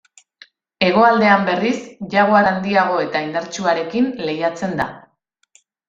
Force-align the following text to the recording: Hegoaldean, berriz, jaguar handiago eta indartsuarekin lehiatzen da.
Hegoaldean, 0.85 1.43
berriz, 1.49 1.75
jaguar 2.15 2.49
handiago 2.53 2.99
eta 3.05 3.25
indartsuarekin 3.29 4.09
lehiatzen 4.27 4.79
da. 4.83 4.91